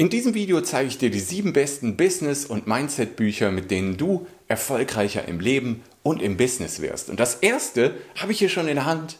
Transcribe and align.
In 0.00 0.08
diesem 0.08 0.32
Video 0.32 0.62
zeige 0.62 0.88
ich 0.88 0.96
dir 0.96 1.10
die 1.10 1.20
sieben 1.20 1.52
besten 1.52 1.98
Business- 1.98 2.46
und 2.46 2.66
Mindset-Bücher, 2.66 3.50
mit 3.50 3.70
denen 3.70 3.98
du 3.98 4.26
erfolgreicher 4.48 5.28
im 5.28 5.40
Leben 5.40 5.82
und 6.02 6.22
im 6.22 6.38
Business 6.38 6.80
wirst. 6.80 7.10
Und 7.10 7.20
das 7.20 7.34
erste 7.34 7.94
habe 8.16 8.32
ich 8.32 8.38
hier 8.38 8.48
schon 8.48 8.66
in 8.66 8.76
der 8.76 8.86
Hand. 8.86 9.18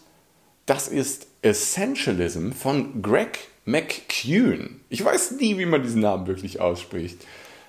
Das 0.65 0.89
ist 0.89 1.27
Essentialism 1.43 2.53
von 2.53 3.03
Greg 3.03 3.41
McCune. 3.67 4.71
Ich 4.89 5.05
weiß 5.05 5.33
nie, 5.33 5.59
wie 5.59 5.67
man 5.67 5.83
diesen 5.83 6.01
Namen 6.01 6.27
wirklich 6.27 6.61
ausspricht. 6.61 7.27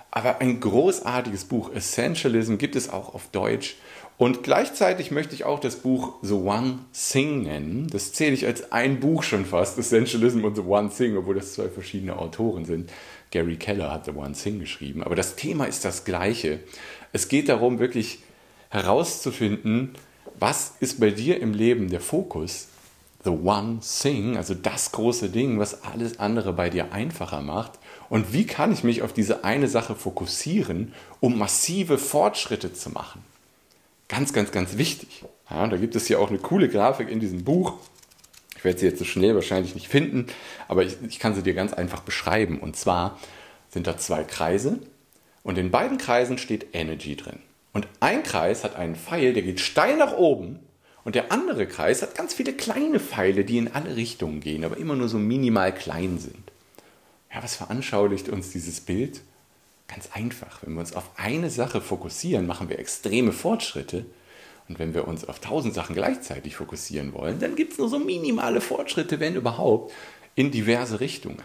Aber 0.09 0.39
ein 0.39 0.62
großartiges 0.62 1.43
Buch. 1.43 1.75
Essentialism 1.75 2.55
gibt 2.55 2.78
es 2.78 2.88
auch 2.88 3.14
auf 3.14 3.28
Deutsch. 3.34 3.75
Und 4.22 4.44
gleichzeitig 4.44 5.10
möchte 5.10 5.34
ich 5.34 5.46
auch 5.46 5.60
das 5.60 5.78
Buch 5.78 6.20
The 6.22 6.34
One 6.34 6.78
Thing 6.94 7.42
nennen. 7.42 7.88
Das 7.92 8.14
zähle 8.14 8.36
ich 8.36 8.46
als 8.46 8.72
ein 8.72 9.00
Buch 9.00 9.24
schon 9.24 9.48
fast, 9.48 9.80
Essentialism 9.80 10.46
und 10.46 10.54
The 10.54 10.62
One 10.62 10.92
Thing, 10.96 11.18
obwohl 11.18 11.34
das 11.34 11.54
zwei 11.54 11.70
verschiedene 11.70 12.20
Autoren 12.20 12.64
sind. 12.64 12.92
Gary 13.32 13.55
Keller 13.55 13.92
hat 13.92 14.05
The 14.05 14.12
One 14.12 14.34
Thing 14.34 14.59
geschrieben. 14.59 15.02
Aber 15.02 15.16
das 15.16 15.36
Thema 15.38 15.66
ist 15.66 15.86
das 15.86 16.04
gleiche. 16.04 16.59
Es 17.12 17.30
geht 17.30 17.50
darum, 17.50 17.80
wirklich 17.80 18.20
herauszufinden, 18.70 19.94
was 20.38 20.76
ist 20.80 21.00
bei 21.00 21.09
dir 21.09 21.42
im 21.42 21.56
Leben 21.56 21.90
der 21.90 22.00
Fokus? 22.00 22.67
The 23.23 23.31
One 23.31 23.80
Thing, 23.80 24.38
also 24.38 24.53
das 24.53 24.92
große 24.92 25.30
Ding, 25.30 25.58
was 25.58 25.84
alles 25.84 26.20
andere 26.20 26.53
bei 26.53 26.70
dir 26.70 26.94
einfacher 26.94 27.42
macht. 27.42 27.72
Und 28.08 28.34
wie 28.34 28.45
kann 28.45 28.72
ich 28.72 28.84
mich 28.84 29.02
auf 29.02 29.14
diese 29.14 29.44
eine 29.44 29.67
Sache 29.67 29.95
fokussieren, 29.95 30.94
um 31.22 31.40
massive 31.40 31.98
Fortschritte 31.98 32.72
zu 32.72 32.92
machen? 32.92 33.23
Ganz, 34.12 34.34
ganz, 34.34 34.52
ganz 34.52 34.78
wichtig. 34.78 35.24
Ja, 35.50 35.66
da 35.68 35.78
gibt 35.78 35.96
es 35.96 36.06
hier 36.06 36.20
auch 36.20 36.28
eine 36.28 36.38
coole 36.38 36.68
Grafik 36.68 37.08
in 37.08 37.22
diesem 37.22 37.46
Buch. 37.46 37.76
Ich 38.58 38.66
werde 38.66 38.78
sie 38.78 38.86
jetzt 38.86 39.00
so 39.00 39.06
schnell 39.06 39.36
wahrscheinlich 39.36 39.74
nicht 39.74 39.88
finden, 39.88 40.28
aber 40.68 40.84
ich, 40.84 40.98
ich 41.08 41.18
kann 41.18 41.34
sie 41.34 41.44
dir 41.44 41.54
ganz 41.54 41.72
einfach 41.72 42.02
beschreiben. 42.02 42.60
Und 42.60 42.76
zwar 42.76 43.18
sind 43.70 43.88
da 43.88 43.98
zwei 43.98 44.26
Kreise 44.26 44.80
und 45.44 45.58
in 45.58 45.72
beiden 45.72 45.98
Kreisen 45.98 46.38
steht 46.38 46.76
Energy 46.76 47.16
drin. 47.16 47.40
Und 47.72 47.88
ein 48.02 48.22
Kreis 48.23 48.66
hat 48.66 48.76
einen 48.76 48.98
Pfeil, 48.98 49.31
der 49.31 49.44
geht 49.44 49.62
steil 49.62 49.95
nach 49.95 50.12
oben 50.12 50.59
und 51.06 51.16
der 51.16 51.31
andere 51.31 51.66
Kreis 51.66 52.02
hat 52.02 52.14
ganz 52.14 52.34
viele 52.34 52.52
kleine 52.52 53.00
Pfeile, 53.00 53.46
die 53.46 53.59
in 53.59 53.70
alle 53.70 53.96
Richtungen 53.96 54.42
gehen, 54.42 54.66
aber 54.66 54.75
immer 54.75 54.98
nur 54.98 55.08
so 55.08 55.20
minimal 55.20 55.73
klein 55.73 56.20
sind. 56.20 56.52
Ja, 57.34 57.42
was 57.42 57.56
veranschaulicht 57.56 58.28
uns 58.28 58.52
dieses 58.52 58.81
Bild? 58.81 59.22
Ganz 59.94 60.09
einfach. 60.14 60.61
Wenn 60.64 60.73
wir 60.73 60.80
uns 60.80 60.95
auf 60.95 61.09
eine 61.17 61.50
Sache 61.50 61.81
fokussieren, 61.81 62.47
machen 62.47 62.70
wir 62.70 62.80
extreme 62.80 63.34
Fortschritte. 63.34 64.06
Und 64.70 64.80
wenn 64.80 64.94
wir 64.94 65.06
uns 65.06 65.28
auf 65.28 65.39
tausend 65.39 65.73
Sachen 65.73 65.95
gleichzeitig 65.95 66.56
fokussieren 66.56 67.14
wollen, 67.14 67.39
dann 67.39 67.58
gibt 67.58 67.73
es 67.73 67.78
nur 67.78 67.89
so 67.89 68.00
minimale 68.00 68.62
Fortschritte, 68.62 69.19
wenn 69.19 69.36
überhaupt, 69.36 69.92
in 70.36 70.50
diverse 70.50 71.02
Richtungen. 71.02 71.44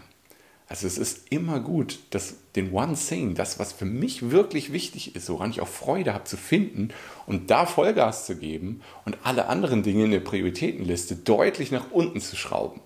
Also 0.68 0.86
es 0.86 0.96
ist 0.96 1.26
immer 1.30 1.58
gut, 1.58 1.98
dass 2.10 2.36
den 2.54 2.72
One 2.72 2.94
Thing, 2.94 3.34
das, 3.34 3.58
was 3.58 3.72
für 3.72 3.84
mich 3.84 4.30
wirklich 4.30 4.72
wichtig 4.72 5.16
ist, 5.16 5.28
woran 5.28 5.50
ich 5.50 5.60
auch 5.60 5.68
Freude 5.68 6.14
habe 6.14 6.24
zu 6.24 6.36
finden 6.36 6.90
und 7.26 7.50
da 7.50 7.66
Vollgas 7.66 8.26
zu 8.26 8.36
geben 8.36 8.80
und 9.04 9.18
alle 9.24 9.46
anderen 9.46 9.82
Dinge 9.82 10.04
in 10.04 10.10
der 10.12 10.20
Prioritätenliste 10.20 11.16
deutlich 11.16 11.72
nach 11.72 11.90
unten 11.90 12.20
zu 12.20 12.36
schrauben. 12.36 12.80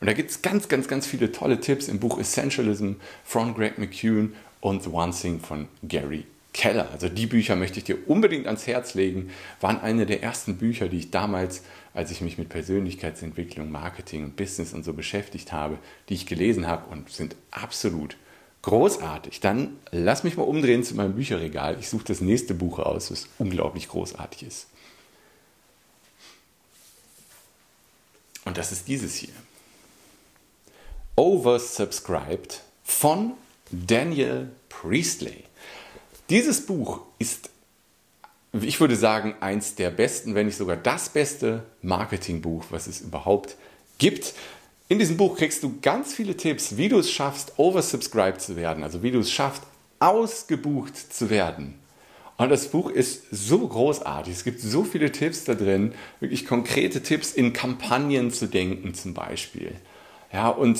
Und 0.00 0.06
da 0.06 0.14
gibt 0.14 0.30
es 0.30 0.42
ganz, 0.42 0.68
ganz, 0.68 0.88
ganz 0.88 1.06
viele 1.06 1.32
tolle 1.32 1.60
Tipps 1.60 1.88
im 1.88 2.00
Buch 2.00 2.18
Essentialism 2.18 2.94
von 3.24 3.54
Greg 3.54 3.78
McCune 3.78 4.32
und 4.62 4.82
The 4.82 4.90
One 4.90 5.12
Thing 5.12 5.40
von 5.40 5.68
Gary 5.82 6.24
Keller. 6.54 6.88
Also 6.92 7.08
die 7.08 7.26
Bücher 7.26 7.56
möchte 7.56 7.78
ich 7.78 7.84
dir 7.84 8.08
unbedingt 8.08 8.46
ans 8.46 8.66
Herz 8.66 8.94
legen. 8.94 9.30
Waren 9.60 9.80
eine 9.80 10.06
der 10.06 10.22
ersten 10.22 10.56
Bücher, 10.56 10.88
die 10.88 10.98
ich 10.98 11.10
damals, 11.10 11.62
als 11.94 12.10
ich 12.10 12.20
mich 12.20 12.38
mit 12.38 12.48
Persönlichkeitsentwicklung, 12.48 13.70
Marketing 13.70 14.24
und 14.24 14.36
Business 14.36 14.72
und 14.72 14.84
so 14.84 14.92
beschäftigt 14.92 15.52
habe, 15.52 15.78
die 16.08 16.14
ich 16.14 16.26
gelesen 16.26 16.66
habe 16.66 16.90
und 16.90 17.10
sind 17.10 17.36
absolut 17.50 18.16
großartig. 18.62 19.40
Dann 19.40 19.78
lass 19.90 20.24
mich 20.24 20.36
mal 20.36 20.44
umdrehen 20.44 20.84
zu 20.84 20.94
meinem 20.94 21.14
Bücherregal. 21.14 21.76
Ich 21.80 21.88
suche 21.88 22.04
das 22.04 22.20
nächste 22.20 22.54
Buch 22.54 22.78
aus, 22.78 23.08
das 23.08 23.28
unglaublich 23.38 23.88
großartig 23.88 24.46
ist. 24.46 24.68
Und 28.44 28.58
das 28.58 28.70
ist 28.70 28.86
dieses 28.86 29.16
hier. 29.16 29.34
Oversubscribed 31.16 32.62
von 32.84 33.32
Daniel 33.72 34.50
Priestley. 34.68 35.44
Dieses 36.30 36.66
Buch 36.66 37.00
ist, 37.18 37.50
ich 38.52 38.80
würde 38.80 38.96
sagen, 38.96 39.34
eins 39.40 39.74
der 39.74 39.90
besten, 39.90 40.34
wenn 40.34 40.46
nicht 40.46 40.58
sogar 40.58 40.76
das 40.76 41.08
beste 41.08 41.64
Marketingbuch, 41.80 42.64
was 42.70 42.86
es 42.86 43.00
überhaupt 43.00 43.56
gibt. 43.98 44.34
In 44.88 44.98
diesem 44.98 45.16
Buch 45.16 45.36
kriegst 45.36 45.62
du 45.62 45.78
ganz 45.80 46.12
viele 46.12 46.36
Tipps, 46.36 46.76
wie 46.76 46.88
du 46.88 46.98
es 46.98 47.10
schaffst, 47.10 47.54
oversubscribed 47.56 48.40
zu 48.40 48.56
werden, 48.56 48.84
also 48.84 49.02
wie 49.02 49.10
du 49.10 49.20
es 49.20 49.32
schaffst, 49.32 49.62
ausgebucht 50.00 50.96
zu 50.96 51.30
werden. 51.30 51.78
Und 52.36 52.50
das 52.50 52.68
Buch 52.68 52.90
ist 52.90 53.22
so 53.30 53.66
großartig. 53.66 54.34
Es 54.34 54.44
gibt 54.44 54.60
so 54.60 54.84
viele 54.84 55.12
Tipps 55.12 55.44
da 55.44 55.54
drin, 55.54 55.94
wirklich 56.20 56.44
konkrete 56.44 57.02
Tipps 57.02 57.32
in 57.32 57.52
Kampagnen 57.52 58.30
zu 58.30 58.48
denken 58.48 58.94
zum 58.94 59.14
Beispiel. 59.14 59.76
Ja, 60.32 60.48
und 60.48 60.78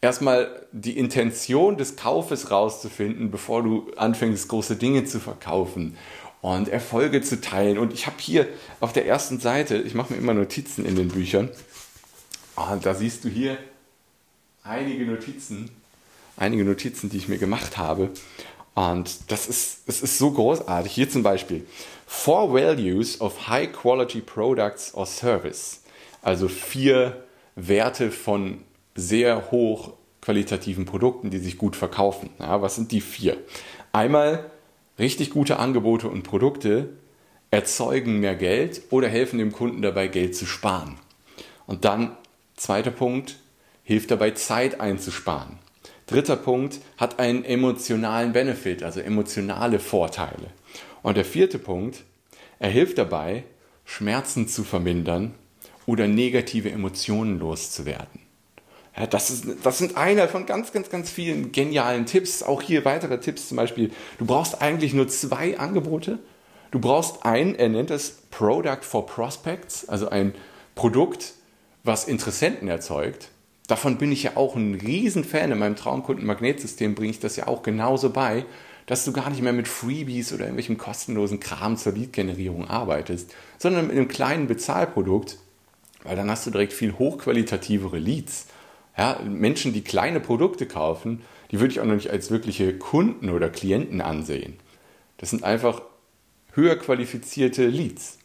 erstmal 0.00 0.66
die 0.72 0.96
Intention 0.96 1.76
des 1.76 1.96
Kaufes 1.96 2.50
rauszufinden, 2.50 3.30
bevor 3.30 3.62
du 3.62 3.90
anfängst, 3.96 4.48
große 4.48 4.76
Dinge 4.76 5.04
zu 5.04 5.20
verkaufen 5.20 5.96
und 6.40 6.68
Erfolge 6.68 7.20
zu 7.22 7.40
teilen. 7.40 7.78
Und 7.78 7.92
ich 7.92 8.06
habe 8.06 8.16
hier 8.20 8.46
auf 8.80 8.92
der 8.92 9.06
ersten 9.06 9.40
Seite, 9.40 9.76
ich 9.78 9.94
mache 9.94 10.12
mir 10.12 10.18
immer 10.18 10.34
Notizen 10.34 10.84
in 10.84 10.96
den 10.96 11.08
Büchern, 11.08 11.50
und 12.56 12.84
da 12.84 12.92
siehst 12.94 13.24
du 13.24 13.28
hier 13.28 13.56
einige 14.64 15.04
Notizen, 15.04 15.70
einige 16.36 16.64
Notizen, 16.64 17.08
die 17.08 17.16
ich 17.16 17.28
mir 17.28 17.38
gemacht 17.38 17.78
habe. 17.78 18.10
Und 18.74 19.30
das 19.30 19.46
ist, 19.48 19.82
das 19.86 20.02
ist 20.02 20.18
so 20.18 20.32
großartig. 20.32 20.92
Hier 20.92 21.08
zum 21.08 21.22
Beispiel, 21.22 21.66
Four 22.06 22.52
Values 22.52 23.20
of 23.20 23.48
High 23.48 23.72
Quality 23.72 24.20
Products 24.20 24.92
or 24.94 25.06
Service. 25.06 25.82
Also 26.20 26.48
vier 26.48 27.24
Werte 27.54 28.10
von 28.10 28.62
sehr 28.98 29.50
hoch 29.52 29.92
qualitativen 30.20 30.84
Produkten, 30.84 31.30
die 31.30 31.38
sich 31.38 31.56
gut 31.56 31.76
verkaufen. 31.76 32.30
Ja, 32.38 32.60
was 32.60 32.74
sind 32.74 32.90
die 32.90 33.00
vier? 33.00 33.36
Einmal 33.92 34.50
richtig 34.98 35.30
gute 35.30 35.58
Angebote 35.58 36.08
und 36.08 36.24
Produkte 36.24 36.90
erzeugen 37.50 38.18
mehr 38.18 38.34
Geld 38.34 38.82
oder 38.90 39.08
helfen 39.08 39.38
dem 39.38 39.52
Kunden 39.52 39.82
dabei, 39.82 40.08
Geld 40.08 40.34
zu 40.34 40.46
sparen. 40.46 40.96
Und 41.66 41.84
dann, 41.84 42.16
zweiter 42.56 42.90
Punkt, 42.90 43.36
hilft 43.84 44.10
dabei, 44.10 44.32
Zeit 44.32 44.80
einzusparen. 44.80 45.58
Dritter 46.06 46.36
Punkt, 46.36 46.80
hat 46.96 47.20
einen 47.20 47.44
emotionalen 47.44 48.32
Benefit, 48.32 48.82
also 48.82 49.00
emotionale 49.00 49.78
Vorteile. 49.78 50.48
Und 51.02 51.16
der 51.16 51.24
vierte 51.24 51.58
Punkt, 51.58 52.02
er 52.58 52.70
hilft 52.70 52.98
dabei, 52.98 53.44
Schmerzen 53.84 54.48
zu 54.48 54.64
vermindern 54.64 55.34
oder 55.86 56.08
negative 56.08 56.70
Emotionen 56.70 57.38
loszuwerden. 57.38 58.27
Das, 59.06 59.30
ist, 59.30 59.44
das 59.62 59.78
sind 59.78 59.96
einer 59.96 60.26
von 60.28 60.46
ganz, 60.46 60.72
ganz, 60.72 60.90
ganz 60.90 61.10
vielen 61.10 61.52
genialen 61.52 62.06
Tipps. 62.06 62.42
Auch 62.42 62.62
hier 62.62 62.84
weitere 62.84 63.20
Tipps 63.20 63.48
zum 63.48 63.56
Beispiel. 63.56 63.92
Du 64.18 64.26
brauchst 64.26 64.60
eigentlich 64.60 64.92
nur 64.92 65.08
zwei 65.08 65.58
Angebote. 65.58 66.18
Du 66.70 66.80
brauchst 66.80 67.24
ein, 67.24 67.54
er 67.54 67.68
nennt 67.68 67.90
es 67.90 68.22
Product 68.30 68.82
for 68.82 69.06
Prospects, 69.06 69.88
also 69.88 70.10
ein 70.10 70.34
Produkt, 70.74 71.32
was 71.84 72.06
Interessenten 72.06 72.68
erzeugt. 72.68 73.30
Davon 73.68 73.98
bin 73.98 74.12
ich 74.12 74.24
ja 74.24 74.32
auch 74.36 74.56
ein 74.56 74.74
Riesenfan. 74.74 75.52
In 75.52 75.58
meinem 75.58 75.76
Traumkunden-Magnetsystem 75.76 76.94
bringe 76.94 77.10
ich 77.10 77.20
das 77.20 77.36
ja 77.36 77.46
auch 77.46 77.62
genauso 77.62 78.10
bei, 78.10 78.44
dass 78.86 79.04
du 79.04 79.12
gar 79.12 79.30
nicht 79.30 79.42
mehr 79.42 79.52
mit 79.52 79.68
Freebies 79.68 80.32
oder 80.32 80.44
irgendwelchem 80.44 80.78
kostenlosen 80.78 81.40
Kram 81.40 81.76
zur 81.76 81.92
Lead-Generierung 81.92 82.68
arbeitest, 82.68 83.34
sondern 83.58 83.86
mit 83.86 83.96
einem 83.96 84.08
kleinen 84.08 84.46
Bezahlprodukt, 84.46 85.38
weil 86.04 86.16
dann 86.16 86.30
hast 86.30 86.46
du 86.46 86.50
direkt 86.50 86.72
viel 86.72 86.94
hochqualitativere 86.94 87.98
Leads 87.98 88.46
ja, 88.98 89.20
Menschen, 89.24 89.72
die 89.72 89.82
kleine 89.82 90.20
Produkte 90.20 90.66
kaufen, 90.66 91.22
die 91.50 91.60
würde 91.60 91.72
ich 91.72 91.80
auch 91.80 91.84
noch 91.84 91.94
nicht 91.94 92.10
als 92.10 92.30
wirkliche 92.30 92.76
Kunden 92.76 93.30
oder 93.30 93.48
Klienten 93.48 94.00
ansehen. 94.00 94.58
Das 95.18 95.30
sind 95.30 95.44
einfach 95.44 95.82
höher 96.52 96.76
qualifizierte 96.76 97.66
Leads. 97.68 98.18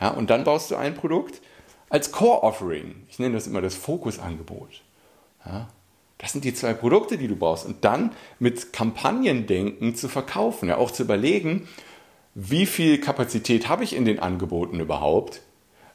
Ja, 0.00 0.10
und 0.10 0.30
dann 0.30 0.44
baust 0.44 0.70
du 0.70 0.76
ein 0.76 0.94
Produkt 0.94 1.42
als 1.90 2.12
Core-Offering. 2.12 3.04
Ich 3.08 3.18
nenne 3.18 3.34
das 3.34 3.46
immer 3.46 3.60
das 3.60 3.74
Fokusangebot. 3.74 4.82
Ja, 5.44 5.68
das 6.18 6.32
sind 6.32 6.44
die 6.44 6.54
zwei 6.54 6.72
Produkte, 6.72 7.18
die 7.18 7.28
du 7.28 7.36
brauchst. 7.36 7.66
Und 7.66 7.84
dann 7.84 8.12
mit 8.38 8.72
Kampagnendenken 8.72 9.94
zu 9.94 10.08
verkaufen. 10.08 10.68
Ja, 10.68 10.78
auch 10.78 10.90
zu 10.90 11.02
überlegen, 11.02 11.68
wie 12.34 12.66
viel 12.66 12.98
Kapazität 13.00 13.68
habe 13.68 13.84
ich 13.84 13.94
in 13.94 14.06
den 14.06 14.18
Angeboten 14.18 14.80
überhaupt? 14.80 15.42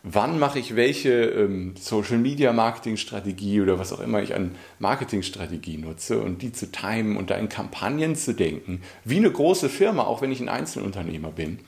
Wann 0.04 0.40
mache 0.40 0.60
ich 0.60 0.76
welche 0.76 1.12
ähm, 1.12 1.76
Social 1.80 2.18
Media 2.18 2.54
Marketing 2.54 2.98
Strategie 2.98 3.62
oder 3.62 3.78
was 3.78 3.94
auch 3.94 4.00
immer 4.00 4.22
ich 4.22 4.34
an 4.34 4.56
Marketingstrategie 4.80 5.78
nutze 5.78 6.20
und 6.20 6.42
die 6.42 6.52
zu 6.52 6.72
timen 6.72 7.18
und 7.18 7.30
da 7.30 7.36
in 7.36 7.50
Kampagnen 7.50 8.16
zu 8.16 8.34
denken, 8.34 8.82
wie 9.04 9.18
eine 9.18 9.32
große 9.32 9.70
Firma, 9.70 10.04
auch 10.04 10.22
wenn 10.22 10.32
ich 10.32 10.40
ein 10.40 10.50
Einzelunternehmer 10.50 11.32
bin. 11.32 11.60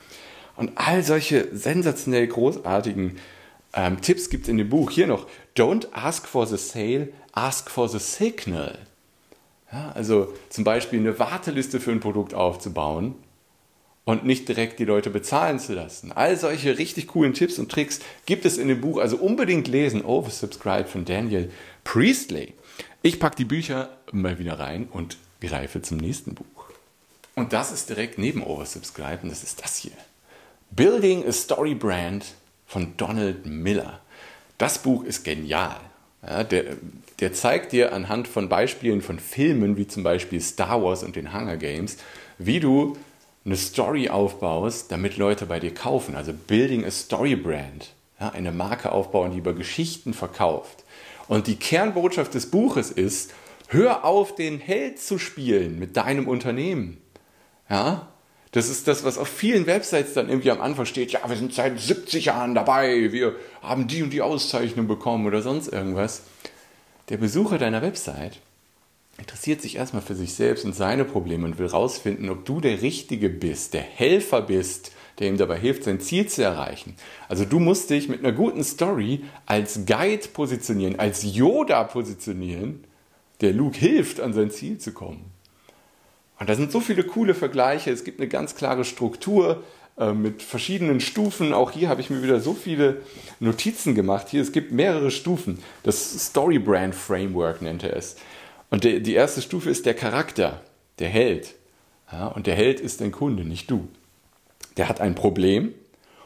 Und 0.56 0.72
all 0.76 1.02
solche 1.02 1.48
sensationell 1.56 2.26
großartigen 2.26 3.16
ähm, 3.72 4.00
Tipps 4.00 4.30
gibt 4.30 4.44
es 4.44 4.48
in 4.48 4.58
dem 4.58 4.68
Buch. 4.68 4.90
Hier 4.90 5.06
noch, 5.06 5.26
don't 5.56 5.88
ask 5.92 6.26
for 6.26 6.46
the 6.46 6.56
sale, 6.56 7.08
ask 7.32 7.70
for 7.70 7.88
the 7.88 7.98
signal. 7.98 8.78
Ja, 9.72 9.92
also 9.94 10.32
zum 10.50 10.62
Beispiel 10.62 11.00
eine 11.00 11.18
Warteliste 11.18 11.80
für 11.80 11.90
ein 11.90 12.00
Produkt 12.00 12.34
aufzubauen 12.34 13.16
und 14.04 14.24
nicht 14.24 14.48
direkt 14.48 14.78
die 14.78 14.84
Leute 14.84 15.10
bezahlen 15.10 15.58
zu 15.58 15.74
lassen. 15.74 16.12
All 16.12 16.36
solche 16.36 16.78
richtig 16.78 17.08
coolen 17.08 17.32
Tipps 17.34 17.58
und 17.58 17.70
Tricks 17.70 18.00
gibt 18.26 18.44
es 18.44 18.58
in 18.58 18.68
dem 18.68 18.80
Buch. 18.80 18.98
Also 18.98 19.16
unbedingt 19.16 19.66
lesen. 19.68 20.04
Oversubscribe 20.04 20.88
von 20.88 21.04
Daniel 21.04 21.50
Priestley. 21.84 22.52
Ich 23.02 23.18
packe 23.18 23.36
die 23.36 23.44
Bücher 23.44 23.90
mal 24.12 24.38
wieder 24.38 24.58
rein 24.58 24.88
und 24.90 25.16
greife 25.40 25.82
zum 25.82 25.98
nächsten 25.98 26.34
Buch. 26.34 26.44
Und 27.34 27.52
das 27.52 27.72
ist 27.72 27.88
direkt 27.88 28.18
neben 28.18 28.42
Oversubscribe 28.42 29.22
und 29.22 29.30
das 29.30 29.42
ist 29.42 29.62
das 29.62 29.76
hier. 29.78 29.92
Building 30.70 31.26
a 31.26 31.32
Story 31.32 31.74
Brand 31.74 32.26
von 32.66 32.96
Donald 32.96 33.46
Miller. 33.46 34.00
Das 34.58 34.78
Buch 34.78 35.04
ist 35.04 35.24
genial. 35.24 35.80
Ja, 36.26 36.44
der, 36.44 36.76
der 37.20 37.32
zeigt 37.32 37.72
dir 37.72 37.92
anhand 37.92 38.28
von 38.28 38.48
Beispielen 38.48 39.02
von 39.02 39.18
Filmen, 39.18 39.76
wie 39.76 39.86
zum 39.86 40.02
Beispiel 40.02 40.40
Star 40.40 40.82
Wars 40.82 41.02
und 41.02 41.16
den 41.16 41.34
Hunger 41.34 41.56
Games, 41.56 41.98
wie 42.38 42.60
du 42.60 42.96
eine 43.44 43.56
Story 43.56 44.08
aufbaust, 44.08 44.90
damit 44.90 45.16
Leute 45.16 45.46
bei 45.46 45.60
dir 45.60 45.74
kaufen. 45.74 46.14
Also 46.14 46.32
Building 46.32 46.84
a 46.84 46.90
Story 46.90 47.36
Brand. 47.36 47.94
Ja, 48.20 48.30
eine 48.30 48.52
Marke 48.52 48.92
aufbauen, 48.92 49.32
die 49.32 49.38
über 49.38 49.54
Geschichten 49.54 50.14
verkauft. 50.14 50.84
Und 51.28 51.46
die 51.46 51.56
Kernbotschaft 51.56 52.34
des 52.34 52.50
Buches 52.50 52.90
ist, 52.90 53.32
hör 53.68 54.04
auf, 54.04 54.34
den 54.34 54.58
Held 54.58 54.98
zu 54.98 55.18
spielen 55.18 55.78
mit 55.78 55.96
deinem 55.96 56.28
Unternehmen. 56.28 56.98
Ja, 57.68 58.08
das 58.52 58.68
ist 58.68 58.86
das, 58.86 59.04
was 59.04 59.18
auf 59.18 59.26
vielen 59.26 59.66
Websites 59.66 60.14
dann 60.14 60.28
irgendwie 60.28 60.52
am 60.52 60.60
Anfang 60.60 60.86
steht. 60.86 61.10
Ja, 61.10 61.28
wir 61.28 61.36
sind 61.36 61.52
seit 61.52 61.80
70 61.80 62.26
Jahren 62.26 62.54
dabei, 62.54 63.10
wir 63.12 63.34
haben 63.62 63.88
die 63.88 64.02
und 64.02 64.10
die 64.10 64.22
Auszeichnung 64.22 64.86
bekommen 64.86 65.26
oder 65.26 65.42
sonst 65.42 65.68
irgendwas. 65.68 66.22
Der 67.08 67.16
Besucher 67.16 67.58
deiner 67.58 67.82
Website 67.82 68.38
interessiert 69.18 69.62
sich 69.62 69.76
erstmal 69.76 70.02
für 70.02 70.14
sich 70.14 70.34
selbst 70.34 70.64
und 70.64 70.74
seine 70.74 71.04
Probleme 71.04 71.44
und 71.44 71.58
will 71.58 71.66
rausfinden, 71.66 72.30
ob 72.30 72.44
du 72.44 72.60
der 72.60 72.82
Richtige 72.82 73.28
bist, 73.28 73.74
der 73.74 73.82
Helfer 73.82 74.42
bist, 74.42 74.92
der 75.18 75.28
ihm 75.28 75.36
dabei 75.36 75.58
hilft, 75.58 75.84
sein 75.84 76.00
Ziel 76.00 76.26
zu 76.26 76.42
erreichen. 76.42 76.96
Also 77.28 77.44
du 77.44 77.60
musst 77.60 77.90
dich 77.90 78.08
mit 78.08 78.20
einer 78.20 78.32
guten 78.32 78.64
Story 78.64 79.24
als 79.46 79.86
Guide 79.86 80.28
positionieren, 80.32 80.98
als 80.98 81.22
Yoda 81.22 81.84
positionieren, 81.84 82.84
der 83.40 83.52
Luke 83.52 83.78
hilft, 83.78 84.20
an 84.20 84.32
sein 84.32 84.50
Ziel 84.50 84.78
zu 84.78 84.92
kommen. 84.92 85.30
Und 86.40 86.48
da 86.48 86.56
sind 86.56 86.72
so 86.72 86.80
viele 86.80 87.04
coole 87.04 87.34
Vergleiche. 87.34 87.90
Es 87.90 88.04
gibt 88.04 88.20
eine 88.20 88.28
ganz 88.28 88.56
klare 88.56 88.84
Struktur 88.84 89.62
äh, 89.96 90.12
mit 90.12 90.42
verschiedenen 90.42 91.00
Stufen. 91.00 91.52
Auch 91.52 91.70
hier 91.70 91.88
habe 91.88 92.00
ich 92.00 92.10
mir 92.10 92.22
wieder 92.22 92.40
so 92.40 92.54
viele 92.54 93.02
Notizen 93.38 93.94
gemacht. 93.94 94.28
Hier, 94.30 94.42
es 94.42 94.50
gibt 94.50 94.72
mehrere 94.72 95.12
Stufen. 95.12 95.62
Das 95.84 96.26
Story 96.26 96.58
Brand 96.58 96.94
Framework 96.94 97.62
nennt 97.62 97.84
er 97.84 97.96
es. 97.96 98.16
Und 98.74 98.82
der, 98.82 98.98
die 98.98 99.14
erste 99.14 99.40
Stufe 99.40 99.70
ist 99.70 99.86
der 99.86 99.94
Charakter, 99.94 100.60
der 100.98 101.08
Held. 101.08 101.54
Ja, 102.10 102.26
und 102.26 102.48
der 102.48 102.56
Held 102.56 102.80
ist 102.80 103.00
dein 103.00 103.12
Kunde, 103.12 103.44
nicht 103.44 103.70
du. 103.70 103.86
Der 104.76 104.88
hat 104.88 105.00
ein 105.00 105.14
Problem 105.14 105.72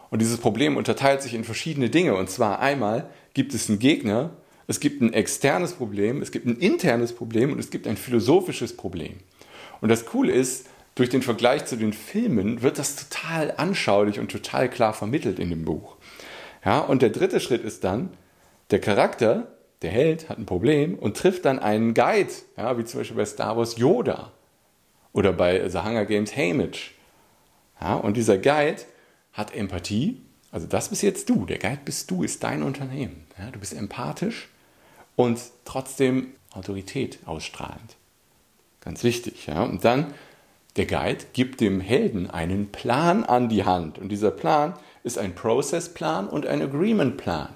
und 0.08 0.22
dieses 0.22 0.38
Problem 0.38 0.78
unterteilt 0.78 1.20
sich 1.20 1.34
in 1.34 1.44
verschiedene 1.44 1.90
Dinge. 1.90 2.14
Und 2.14 2.30
zwar 2.30 2.60
einmal 2.60 3.10
gibt 3.34 3.52
es 3.52 3.68
einen 3.68 3.80
Gegner, 3.80 4.30
es 4.66 4.80
gibt 4.80 5.02
ein 5.02 5.12
externes 5.12 5.74
Problem, 5.74 6.22
es 6.22 6.32
gibt 6.32 6.46
ein 6.46 6.56
internes 6.56 7.12
Problem 7.12 7.52
und 7.52 7.58
es 7.58 7.68
gibt 7.68 7.86
ein 7.86 7.98
philosophisches 7.98 8.74
Problem. 8.74 9.16
Und 9.82 9.90
das 9.90 10.06
Coole 10.06 10.32
ist, 10.32 10.68
durch 10.94 11.10
den 11.10 11.20
Vergleich 11.20 11.66
zu 11.66 11.76
den 11.76 11.92
Filmen 11.92 12.62
wird 12.62 12.78
das 12.78 12.96
total 12.96 13.52
anschaulich 13.58 14.20
und 14.20 14.32
total 14.32 14.70
klar 14.70 14.94
vermittelt 14.94 15.38
in 15.38 15.50
dem 15.50 15.66
Buch. 15.66 15.96
Ja, 16.64 16.78
und 16.78 17.02
der 17.02 17.10
dritte 17.10 17.40
Schritt 17.40 17.62
ist 17.62 17.84
dann, 17.84 18.08
der 18.70 18.80
Charakter, 18.80 19.52
der 19.82 19.90
Held, 19.90 20.28
hat 20.28 20.38
ein 20.38 20.46
Problem 20.46 20.94
und 20.94 21.16
trifft 21.16 21.44
dann 21.44 21.58
einen 21.58 21.94
Guide, 21.94 22.32
ja, 22.56 22.76
wie 22.78 22.84
zum 22.84 23.00
Beispiel 23.00 23.16
bei 23.16 23.24
Star 23.24 23.56
Wars 23.56 23.76
Yoda 23.76 24.32
oder 25.12 25.32
bei 25.32 25.68
The 25.68 25.78
Hunger 25.78 26.04
Games 26.04 26.36
Haymitch. 26.36 26.94
Ja, 27.80 27.94
und 27.94 28.16
dieser 28.16 28.38
Guide 28.38 28.82
hat 29.32 29.54
Empathie, 29.54 30.20
also 30.50 30.66
das 30.66 30.88
bist 30.88 31.02
jetzt 31.02 31.28
du, 31.28 31.46
der 31.46 31.58
Guide 31.58 31.80
bist 31.84 32.10
du, 32.10 32.24
ist 32.24 32.42
dein 32.42 32.62
Unternehmen. 32.62 33.26
Ja, 33.38 33.50
du 33.50 33.60
bist 33.60 33.72
empathisch 33.72 34.48
und 35.14 35.38
trotzdem 35.64 36.32
Autorität 36.52 37.18
ausstrahlend. 37.26 37.96
Ganz 38.80 39.04
wichtig. 39.04 39.46
Ja? 39.46 39.62
Und 39.62 39.84
dann, 39.84 40.14
der 40.76 40.86
Guide 40.86 41.24
gibt 41.32 41.60
dem 41.60 41.80
Helden 41.80 42.30
einen 42.30 42.72
Plan 42.72 43.24
an 43.24 43.48
die 43.48 43.64
Hand. 43.64 43.98
Und 43.98 44.08
dieser 44.08 44.30
Plan 44.30 44.74
ist 45.02 45.18
ein 45.18 45.34
Processplan 45.34 46.28
und 46.28 46.46
ein 46.46 46.62
Agreement-Plan. 46.62 47.50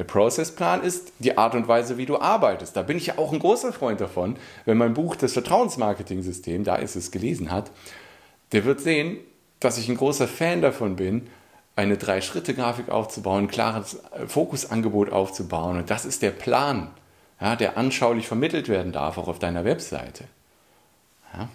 Der 0.00 0.04
Processplan 0.04 0.82
ist 0.82 1.12
die 1.18 1.36
Art 1.36 1.54
und 1.54 1.68
Weise, 1.68 1.98
wie 1.98 2.06
du 2.06 2.18
arbeitest. 2.18 2.74
Da 2.74 2.80
bin 2.80 2.96
ich 2.96 3.08
ja 3.08 3.18
auch 3.18 3.34
ein 3.34 3.38
großer 3.38 3.70
Freund 3.70 4.00
davon. 4.00 4.36
Wenn 4.64 4.78
mein 4.78 4.94
Buch 4.94 5.14
das 5.14 5.34
Vertrauensmarketing-System, 5.34 6.64
da 6.64 6.76
ist 6.76 6.96
es, 6.96 7.10
gelesen 7.10 7.50
hat, 7.50 7.70
der 8.52 8.64
wird 8.64 8.80
sehen, 8.80 9.18
dass 9.60 9.76
ich 9.76 9.90
ein 9.90 9.98
großer 9.98 10.26
Fan 10.26 10.62
davon 10.62 10.96
bin, 10.96 11.26
eine 11.76 11.98
Drei-Schritte-Grafik 11.98 12.88
aufzubauen, 12.88 13.44
ein 13.44 13.48
klares 13.48 13.98
Fokusangebot 14.26 15.12
aufzubauen. 15.12 15.76
Und 15.76 15.90
das 15.90 16.06
ist 16.06 16.22
der 16.22 16.30
Plan, 16.30 16.88
ja, 17.38 17.54
der 17.54 17.76
anschaulich 17.76 18.26
vermittelt 18.26 18.70
werden 18.70 18.92
darf, 18.92 19.18
auch 19.18 19.28
auf 19.28 19.38
deiner 19.38 19.66
Webseite. 19.66 20.24
Ja? 21.36 21.50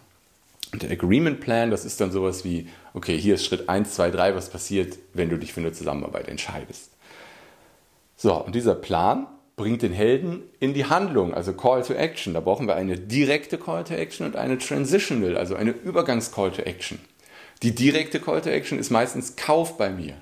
Und 0.71 0.83
der 0.83 0.91
Agreement 0.91 1.41
Plan, 1.41 1.71
das 1.71 1.83
ist 1.83 1.99
dann 1.99 2.11
sowas 2.11 2.45
wie, 2.45 2.69
okay, 2.93 3.17
hier 3.17 3.33
ist 3.33 3.45
Schritt 3.45 3.69
1, 3.69 3.95
2, 3.95 4.11
3, 4.11 4.35
was 4.35 4.51
passiert, 4.51 4.99
wenn 5.15 5.31
du 5.31 5.39
dich 5.39 5.51
für 5.51 5.61
eine 5.61 5.71
Zusammenarbeit 5.71 6.27
entscheidest. 6.27 6.91
So, 8.15 8.33
und 8.33 8.55
dieser 8.55 8.75
Plan 8.75 9.27
bringt 9.55 9.81
den 9.81 9.93
Helden 9.93 10.43
in 10.59 10.73
die 10.73 10.85
Handlung, 10.85 11.33
also 11.33 11.53
Call 11.53 11.81
to 11.83 11.93
Action. 11.93 12.33
Da 12.33 12.39
brauchen 12.39 12.67
wir 12.67 12.75
eine 12.75 12.97
direkte 12.97 13.57
Call 13.57 13.83
to 13.83 13.93
Action 13.93 14.25
und 14.25 14.35
eine 14.35 14.57
Transitional, 14.57 15.37
also 15.37 15.55
eine 15.55 15.71
Übergangs-Call 15.71 16.51
to 16.51 16.61
Action. 16.61 16.99
Die 17.63 17.73
direkte 17.73 18.19
Call 18.19 18.41
to 18.41 18.49
Action 18.49 18.79
ist 18.79 18.89
meistens 18.89 19.35
Kauf 19.35 19.77
bei 19.77 19.89
mir. 19.89 20.15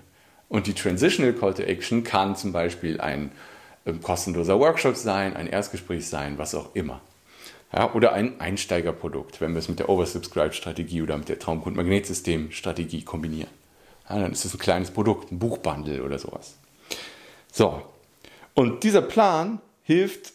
Und 0.50 0.68
die 0.68 0.74
Transitional 0.74 1.34
Call 1.34 1.56
to 1.56 1.64
Action 1.64 2.04
kann 2.04 2.36
zum 2.36 2.52
Beispiel 2.52 3.02
ein 3.02 3.32
äh, 3.86 3.94
kostenloser 3.94 4.60
Workshop 4.60 4.96
sein, 4.96 5.36
ein 5.36 5.48
Erstgespräch 5.48 6.08
sein, 6.08 6.38
was 6.38 6.54
auch 6.54 6.76
immer. 6.76 7.02
Ja, 7.76 7.92
oder 7.94 8.14
ein 8.14 8.40
Einsteigerprodukt, 8.40 9.42
wenn 9.42 9.54
wir 9.54 9.60
es 9.60 9.68
mit 9.68 9.80
der 9.80 9.90
Oversubscribe-Strategie 9.90 11.02
oder 11.02 11.18
mit 11.18 11.28
der 11.28 11.40
Traumkund-Magnetsystem-Strategie 11.40 13.02
kombinieren. 13.02 13.50
Ja, 14.08 14.20
dann 14.20 14.32
ist 14.32 14.46
es 14.46 14.54
ein 14.54 14.60
kleines 14.60 14.92
Produkt, 14.92 15.32
ein 15.32 15.40
Buchbundle 15.40 16.04
oder 16.04 16.20
sowas. 16.20 16.58
So, 17.54 17.82
und 18.56 18.84
dieser 18.84 19.02
Plan 19.02 19.62
hilft, 19.84 20.34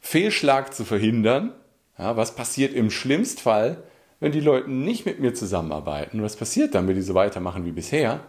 Fehlschlag 0.00 0.74
zu 0.74 0.84
verhindern. 0.84 1.52
Ja, 1.96 2.16
was 2.16 2.34
passiert 2.34 2.74
im 2.74 2.90
schlimmsten 2.90 3.40
Fall, 3.40 3.82
wenn 4.20 4.32
die 4.32 4.40
Leute 4.40 4.70
nicht 4.70 5.06
mit 5.06 5.20
mir 5.20 5.34
zusammenarbeiten? 5.34 6.22
Was 6.22 6.36
passiert 6.36 6.74
dann, 6.74 6.86
wenn 6.88 6.96
die 6.96 7.02
so 7.02 7.14
weitermachen 7.14 7.64
wie 7.64 7.72
bisher? 7.72 8.20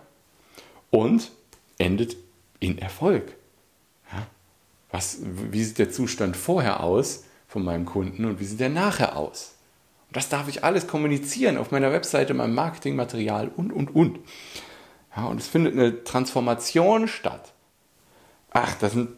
Und 0.91 1.31
endet 1.77 2.15
in 2.59 2.77
Erfolg. 2.77 3.35
Ja, 4.11 4.27
was, 4.91 5.19
wie 5.23 5.63
sieht 5.63 5.79
der 5.79 5.91
Zustand 5.91 6.37
vorher 6.37 6.83
aus? 6.83 7.23
von 7.49 7.65
meinem 7.65 7.85
Kunden 7.85 8.25
und 8.25 8.39
wie 8.39 8.45
sieht 8.45 8.59
der 8.59 8.69
nachher 8.69 9.17
aus. 9.17 9.55
Und 10.07 10.15
das 10.15 10.29
darf 10.29 10.47
ich 10.47 10.63
alles 10.63 10.87
kommunizieren 10.87 11.57
auf 11.57 11.71
meiner 11.71 11.91
Webseite, 11.91 12.33
meinem 12.33 12.53
Marketingmaterial 12.53 13.49
und, 13.49 13.73
und, 13.73 13.93
und. 13.93 14.19
Ja, 15.15 15.25
und 15.25 15.41
es 15.41 15.47
findet 15.47 15.73
eine 15.73 16.03
Transformation 16.03 17.07
statt. 17.07 17.53
Ach, 18.51 18.73
das 18.79 18.93
sind 18.93 19.09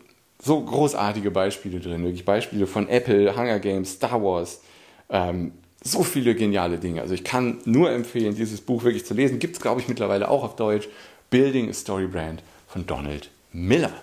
so 0.41 0.59
großartige 0.59 1.31
Beispiele 1.31 1.79
drin, 1.79 2.03
wirklich 2.03 2.25
Beispiele 2.25 2.67
von 2.67 2.89
Apple, 2.89 3.35
Hunger 3.35 3.59
Games, 3.59 3.93
Star 3.93 4.21
Wars, 4.23 4.61
ähm, 5.09 5.53
so 5.83 6.03
viele 6.03 6.35
geniale 6.35 6.77
Dinge. 6.77 7.01
Also 7.01 7.13
ich 7.13 7.23
kann 7.23 7.59
nur 7.65 7.91
empfehlen, 7.91 8.35
dieses 8.35 8.61
Buch 8.61 8.83
wirklich 8.83 9.05
zu 9.05 9.13
lesen. 9.13 9.39
Gibt 9.39 9.55
es, 9.55 9.61
glaube 9.61 9.81
ich, 9.81 9.87
mittlerweile 9.87 10.29
auch 10.29 10.43
auf 10.43 10.55
Deutsch. 10.55 10.87
Building 11.29 11.69
a 11.69 11.73
Story 11.73 12.07
Brand 12.07 12.43
von 12.67 12.85
Donald 12.85 13.29
Miller. 13.51 13.93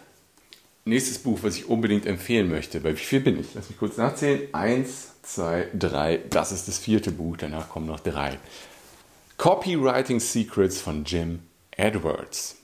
Nächstes 0.84 1.18
Buch, 1.18 1.40
was 1.42 1.56
ich 1.56 1.68
unbedingt 1.68 2.06
empfehlen 2.06 2.50
möchte. 2.50 2.80
Bei 2.80 2.92
wie 2.92 2.96
viel 2.96 3.20
bin 3.20 3.38
ich? 3.38 3.48
Lass 3.54 3.68
mich 3.68 3.78
kurz 3.78 3.96
nachzählen. 3.96 4.48
Eins, 4.52 5.12
zwei, 5.22 5.68
drei. 5.78 6.20
Das 6.30 6.50
ist 6.50 6.66
das 6.66 6.78
vierte 6.78 7.10
Buch. 7.10 7.36
Danach 7.36 7.68
kommen 7.68 7.86
noch 7.86 8.00
drei. 8.00 8.38
Copywriting 9.36 10.18
Secrets 10.18 10.80
von 10.80 11.04
Jim 11.04 11.40
Edwards. 11.72 12.57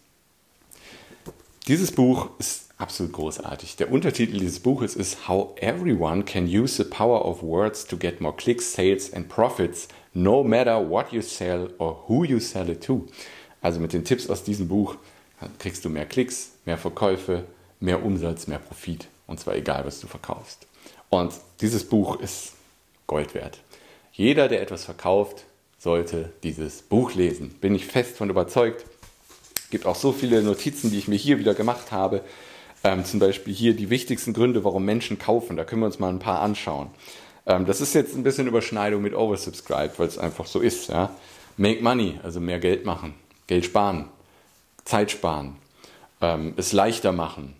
Dieses 1.66 1.92
Buch 1.92 2.28
ist 2.38 2.68
absolut 2.76 3.14
großartig. 3.14 3.76
Der 3.76 3.90
Untertitel 3.90 4.38
dieses 4.38 4.60
Buches 4.60 4.96
ist 4.96 5.28
How 5.28 5.56
Everyone 5.56 6.22
Can 6.22 6.44
Use 6.44 6.76
the 6.76 6.84
Power 6.84 7.24
of 7.24 7.42
Words 7.42 7.86
to 7.86 7.96
Get 7.96 8.20
More 8.20 8.36
Clicks, 8.36 8.74
Sales 8.74 9.10
and 9.14 9.30
Profits, 9.30 9.88
no 10.12 10.44
matter 10.44 10.78
what 10.78 11.10
you 11.10 11.22
sell 11.22 11.72
or 11.78 12.04
who 12.06 12.22
you 12.22 12.38
sell 12.38 12.68
it 12.68 12.84
to. 12.84 13.06
Also 13.62 13.80
mit 13.80 13.94
den 13.94 14.04
Tipps 14.04 14.28
aus 14.28 14.44
diesem 14.44 14.68
Buch 14.68 14.96
kriegst 15.58 15.82
du 15.86 15.88
mehr 15.88 16.04
Klicks, 16.04 16.50
mehr 16.66 16.76
Verkäufe, 16.76 17.44
mehr 17.80 18.04
Umsatz, 18.04 18.46
mehr 18.46 18.58
Profit. 18.58 19.08
Und 19.26 19.40
zwar 19.40 19.56
egal, 19.56 19.86
was 19.86 20.00
du 20.00 20.06
verkaufst. 20.06 20.66
Und 21.08 21.32
dieses 21.62 21.88
Buch 21.88 22.20
ist 22.20 22.52
Gold 23.06 23.32
wert. 23.32 23.58
Jeder, 24.12 24.48
der 24.48 24.60
etwas 24.60 24.84
verkauft, 24.84 25.46
sollte 25.78 26.30
dieses 26.42 26.82
Buch 26.82 27.14
lesen. 27.14 27.54
Bin 27.62 27.74
ich 27.74 27.86
fest 27.86 28.18
von 28.18 28.28
überzeugt. 28.28 28.84
Es 29.64 29.70
gibt 29.70 29.86
auch 29.86 29.96
so 29.96 30.12
viele 30.12 30.42
Notizen, 30.42 30.90
die 30.90 30.98
ich 30.98 31.08
mir 31.08 31.16
hier 31.16 31.38
wieder 31.38 31.54
gemacht 31.54 31.90
habe. 31.90 32.20
Ähm, 32.84 33.04
zum 33.04 33.18
Beispiel 33.18 33.52
hier 33.52 33.74
die 33.74 33.90
wichtigsten 33.90 34.34
Gründe, 34.34 34.62
warum 34.62 34.84
Menschen 34.84 35.18
kaufen. 35.18 35.56
Da 35.56 35.64
können 35.64 35.80
wir 35.80 35.86
uns 35.86 35.98
mal 35.98 36.10
ein 36.10 36.18
paar 36.18 36.42
anschauen. 36.42 36.90
Ähm, 37.46 37.66
das 37.66 37.80
ist 37.80 37.94
jetzt 37.94 38.14
ein 38.14 38.22
bisschen 38.22 38.46
Überschneidung 38.46 39.02
mit 39.02 39.14
Oversubscribed, 39.14 39.98
weil 39.98 40.06
es 40.06 40.18
einfach 40.18 40.46
so 40.46 40.60
ist. 40.60 40.88
Ja? 40.88 41.10
Make 41.56 41.82
money, 41.82 42.20
also 42.22 42.40
mehr 42.40 42.58
Geld 42.58 42.84
machen, 42.84 43.14
Geld 43.46 43.64
sparen, 43.64 44.08
Zeit 44.84 45.10
sparen, 45.10 45.56
ähm, 46.20 46.54
es 46.56 46.72
leichter 46.72 47.12
machen, 47.12 47.54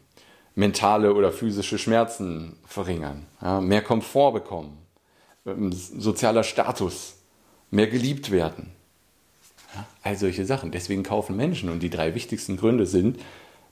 mentale 0.54 1.14
oder 1.14 1.32
physische 1.32 1.78
Schmerzen 1.78 2.56
verringern, 2.66 3.26
ja? 3.40 3.60
mehr 3.60 3.82
Komfort 3.82 4.32
bekommen, 4.32 4.78
ähm, 5.46 5.72
sozialer 5.72 6.44
Status, 6.44 7.16
mehr 7.70 7.86
geliebt 7.86 8.30
werden. 8.30 8.72
All 10.02 10.16
solche 10.16 10.44
Sachen. 10.44 10.70
Deswegen 10.70 11.02
kaufen 11.02 11.36
Menschen 11.36 11.68
und 11.68 11.82
die 11.82 11.90
drei 11.90 12.14
wichtigsten 12.14 12.56
Gründe 12.56 12.86
sind 12.86 13.18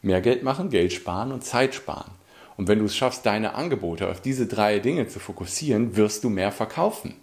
mehr 0.03 0.21
Geld 0.21 0.43
machen, 0.43 0.71
Geld 0.71 0.93
sparen 0.93 1.33
und 1.33 1.45
Zeit 1.45 1.75
sparen. 1.75 2.11
Und 2.57 2.69
wenn 2.69 2.79
du 2.79 2.85
es 2.85 2.97
schaffst, 2.97 3.25
deine 3.25 3.55
Angebote 3.55 4.09
auf 4.09 4.21
diese 4.21 4.47
drei 4.47 4.79
Dinge 4.79 5.09
zu 5.09 5.21
fokussieren, 5.21 5.97
wirst 5.97 6.25
du 6.25 6.29
mehr 6.29 6.53
verkaufen. 6.53 7.15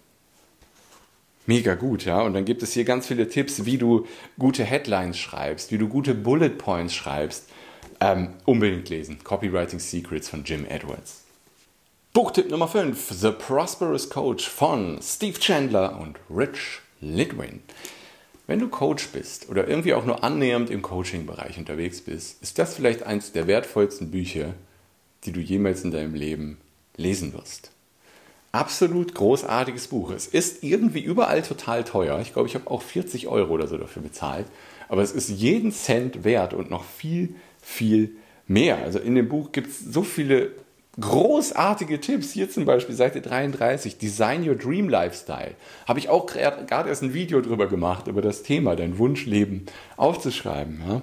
Mega 1.46 1.74
gut, 1.74 2.04
ja. 2.04 2.20
Und 2.22 2.34
dann 2.34 2.44
gibt 2.44 2.62
es 2.62 2.72
hier 2.72 2.84
ganz 2.84 3.06
viele 3.06 3.28
Tipps, 3.28 3.64
wie 3.64 3.78
du 3.78 4.06
gute 4.38 4.64
Headlines 4.64 5.18
schreibst, 5.18 5.72
wie 5.72 5.78
du 5.78 5.88
gute 5.88 6.14
Bullet 6.14 6.50
Points 6.50 6.94
schreibst. 6.94 7.48
Ähm, 8.00 8.34
unbedingt 8.44 8.88
lesen. 8.88 9.18
Copywriting 9.24 9.78
Secrets 9.78 10.28
von 10.28 10.44
Jim 10.44 10.64
Edwards. 10.66 11.24
Buchtipp 12.12 12.50
Nummer 12.50 12.68
5: 12.68 13.10
The 13.10 13.30
Prosperous 13.30 14.10
Coach 14.10 14.48
von 14.48 15.00
Steve 15.02 15.38
Chandler 15.38 15.98
und 16.00 16.18
Rich 16.28 16.80
Lidwin. 17.00 17.62
Wenn 18.50 18.58
du 18.58 18.66
Coach 18.66 19.10
bist 19.12 19.48
oder 19.48 19.68
irgendwie 19.68 19.94
auch 19.94 20.04
nur 20.04 20.24
annähernd 20.24 20.70
im 20.70 20.82
Coaching-Bereich 20.82 21.56
unterwegs 21.56 22.00
bist, 22.00 22.42
ist 22.42 22.58
das 22.58 22.74
vielleicht 22.74 23.04
eines 23.04 23.30
der 23.30 23.46
wertvollsten 23.46 24.10
Bücher, 24.10 24.54
die 25.22 25.30
du 25.30 25.38
jemals 25.38 25.84
in 25.84 25.92
deinem 25.92 26.14
Leben 26.16 26.58
lesen 26.96 27.32
wirst. 27.32 27.70
Absolut 28.50 29.14
großartiges 29.14 29.86
Buch. 29.86 30.10
Es 30.10 30.26
ist 30.26 30.64
irgendwie 30.64 30.98
überall 30.98 31.42
total 31.42 31.84
teuer. 31.84 32.18
Ich 32.18 32.32
glaube, 32.32 32.48
ich 32.48 32.56
habe 32.56 32.68
auch 32.68 32.82
40 32.82 33.28
Euro 33.28 33.52
oder 33.52 33.68
so 33.68 33.78
dafür 33.78 34.02
bezahlt. 34.02 34.46
Aber 34.88 35.02
es 35.02 35.12
ist 35.12 35.28
jeden 35.28 35.70
Cent 35.70 36.24
wert 36.24 36.52
und 36.52 36.70
noch 36.70 36.82
viel, 36.82 37.36
viel 37.62 38.16
mehr. 38.48 38.78
Also 38.78 38.98
in 38.98 39.14
dem 39.14 39.28
Buch 39.28 39.52
gibt 39.52 39.68
es 39.68 39.78
so 39.78 40.02
viele 40.02 40.50
großartige 41.00 42.00
Tipps. 42.00 42.32
Hier 42.32 42.50
zum 42.50 42.64
Beispiel 42.64 42.94
Seite 42.94 43.20
33, 43.20 43.98
Design 43.98 44.46
Your 44.48 44.54
Dream 44.54 44.88
Lifestyle. 44.88 45.54
Habe 45.86 45.98
ich 45.98 46.08
auch 46.08 46.26
gerade 46.26 46.88
erst 46.88 47.02
ein 47.02 47.14
Video 47.14 47.40
drüber 47.40 47.68
gemacht, 47.68 48.06
über 48.06 48.22
das 48.22 48.42
Thema, 48.42 48.76
dein 48.76 48.98
Wunschleben 48.98 49.66
aufzuschreiben. 49.96 50.82
Ja? 50.86 51.02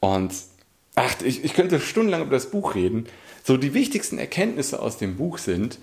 Und 0.00 0.32
ach, 0.94 1.14
ich, 1.24 1.44
ich 1.44 1.54
könnte 1.54 1.80
stundenlang 1.80 2.22
über 2.22 2.32
das 2.32 2.50
Buch 2.50 2.74
reden. 2.74 3.06
So, 3.44 3.56
die 3.56 3.74
wichtigsten 3.74 4.18
Erkenntnisse 4.18 4.80
aus 4.80 4.98
dem 4.98 5.16
Buch 5.16 5.38
sind, 5.38 5.78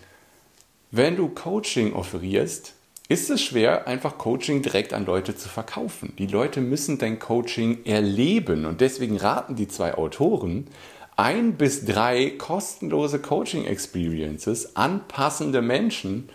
wenn 0.91 1.15
du 1.15 1.29
Coaching 1.29 1.93
offerierst, 1.93 2.73
ist 3.09 3.31
es 3.31 3.41
schwer, 3.41 3.87
einfach 3.87 4.19
Coaching 4.19 4.61
direkt 4.61 4.93
an 4.93 5.05
Leute 5.05 5.35
zu 5.35 5.49
verkaufen. 5.49 6.13
Die 6.19 6.27
Leute 6.27 6.61
müssen 6.61 6.99
dein 6.99 7.17
Coaching 7.17 7.83
erleben 7.85 8.65
und 8.65 8.81
deswegen 8.81 9.17
raten 9.17 9.55
die 9.55 9.67
zwei 9.67 9.95
Autoren, 9.95 10.67
ein 11.19 11.55
bis 11.55 11.83
drei 11.83 12.29
kostenlose 12.37 13.19
Coaching-Experiences 13.19 14.77
an 14.77 15.01
passende 15.09 15.61
Menschen 15.61 16.29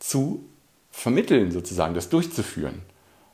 zu 0.00 0.44
vermitteln, 0.90 1.52
sozusagen, 1.52 1.94
das 1.94 2.08
durchzuführen. 2.08 2.82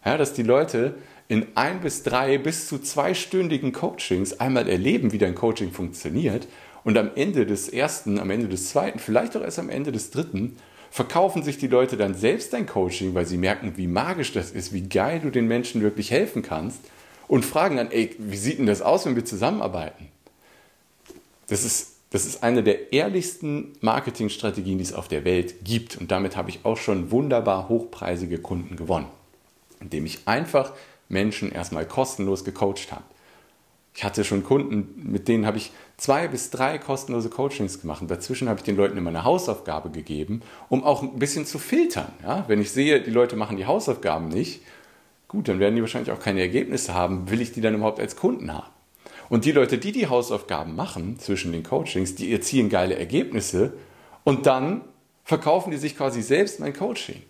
Ja, 0.05 0.19
dass 0.19 0.35
die 0.35 0.43
Leute 0.43 0.97
in 1.29 1.47
ein 1.55 1.81
bis 1.81 2.03
drei 2.03 2.37
bis 2.37 2.69
zu 2.69 2.79
zweistündigen 2.79 3.73
Coachings 3.73 4.39
einmal 4.39 4.69
erleben, 4.69 5.13
wie 5.13 5.19
dein 5.19 5.35
Coaching 5.35 5.73
funktioniert 5.73 6.47
und 6.85 6.99
am 6.99 7.13
Ende 7.15 7.47
des 7.47 7.71
ersten, 7.71 8.19
am 8.19 8.29
Ende 8.29 8.49
des 8.49 8.69
zweiten, 8.69 8.99
vielleicht 8.99 9.35
auch 9.35 9.43
erst 9.43 9.61
am 9.61 9.71
Ende 9.71 9.93
des 9.93 10.11
dritten, 10.11 10.59
verkaufen 10.91 11.43
sich 11.43 11.57
die 11.57 11.69
Leute 11.69 11.97
dann 11.97 12.15
selbst 12.15 12.53
dein 12.53 12.67
Coaching, 12.67 13.15
weil 13.15 13.25
sie 13.25 13.39
merken, 13.39 13.79
wie 13.79 13.87
magisch 13.87 14.35
das 14.35 14.51
ist, 14.51 14.75
wie 14.75 14.83
geil 14.91 15.21
du 15.21 15.31
den 15.31 15.49
Menschen 15.49 15.81
wirklich 15.81 16.11
helfen 16.11 16.43
kannst 16.43 16.81
und 17.29 17.47
fragen 17.47 17.79
dann, 17.79 17.91
ey, 17.91 18.15
wie 18.19 18.37
sieht 18.37 18.59
denn 18.59 18.67
das 18.67 18.83
aus, 18.83 19.07
wenn 19.07 19.17
wir 19.17 19.25
zusammenarbeiten? 19.25 20.09
Das 21.53 21.67
ist, 21.67 21.97
das 22.09 22.25
ist 22.25 22.43
eine 22.43 22.63
der 22.63 22.95
ehrlichsten 22.95 23.75
Marketingstrategien, 23.83 24.79
die 24.79 24.85
es 24.85 24.95
auf 24.95 25.09
der 25.09 25.27
Welt 25.27 25.67
gibt. 25.67 25.99
Und 25.99 26.11
damit 26.11 26.35
habe 26.35 26.49
ich 26.49 26.61
auch 26.63 26.79
schon 26.79 27.11
wunderbar 27.11 27.69
hochpreisige 27.69 28.39
Kunden 28.39 28.75
gewonnen, 28.75 29.09
indem 29.79 30.07
ich 30.07 30.27
einfach 30.27 30.73
Menschen 31.11 31.53
erstmal 31.53 31.85
kostenlos 31.85 32.47
gecoacht 32.47 32.91
habe. 32.91 33.05
Ich 33.95 34.03
hatte 34.03 34.25
schon 34.25 34.45
Kunden, 34.45 35.11
mit 35.13 35.29
denen 35.29 35.45
habe 35.45 35.59
ich 35.59 35.73
zwei 35.99 36.27
bis 36.27 36.49
drei 36.49 36.79
kostenlose 36.79 37.29
Coachings 37.29 37.83
gemacht. 37.83 38.03
Dazwischen 38.09 38.49
habe 38.49 38.61
ich 38.61 38.65
den 38.65 38.77
Leuten 38.77 38.97
immer 38.97 39.11
eine 39.11 39.25
Hausaufgabe 39.25 39.91
gegeben, 39.91 40.41
um 40.71 40.83
auch 40.83 41.03
ein 41.03 41.19
bisschen 41.19 41.45
zu 41.45 41.59
filtern. 41.59 42.11
Ja? 42.23 42.47
Wenn 42.49 42.63
ich 42.63 42.71
sehe, 42.71 43.03
die 43.03 43.11
Leute 43.11 43.37
machen 43.37 43.59
die 43.59 43.67
Hausaufgaben 43.67 44.29
nicht, 44.29 44.63
gut, 45.29 45.49
dann 45.49 45.61
werden 45.61 45.75
die 45.75 45.83
wahrscheinlich 45.83 46.13
auch 46.13 46.21
keine 46.21 46.41
Ergebnisse 46.41 46.95
haben. 46.95 47.29
Will 47.31 47.43
ich 47.43 47.53
die 47.53 47.61
dann 47.61 47.75
überhaupt 47.75 48.01
als 48.01 48.17
Kunden 48.17 48.55
haben? 48.55 48.72
Und 49.33 49.47
die 49.47 49.53
Leute, 49.53 49.79
die 49.79 49.93
die 49.93 50.09
Hausaufgaben 50.09 50.77
machen 50.77 51.19
zwischen 51.19 51.53
den 51.53 51.63
Coachings, 51.63 52.15
die 52.15 52.31
erzielen 52.35 52.69
geile 52.69 52.97
Ergebnisse 52.97 53.73
und 54.25 54.45
dann 54.45 54.83
verkaufen 55.25 55.71
die 55.71 55.79
sich 55.79 55.97
quasi 55.97 56.21
selbst 56.21 56.61
mein 56.61 56.75
Coaching. 56.75 57.23